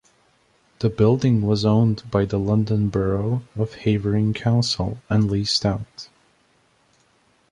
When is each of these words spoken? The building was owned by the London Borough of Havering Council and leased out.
The 0.79 0.89
building 0.89 1.43
was 1.43 1.63
owned 1.63 2.09
by 2.09 2.25
the 2.25 2.39
London 2.39 2.89
Borough 2.89 3.43
of 3.55 3.75
Havering 3.75 4.33
Council 4.33 4.97
and 5.11 5.29
leased 5.29 5.63
out. 5.63 6.09